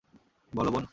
[0.55, 0.85] বলো, বোন।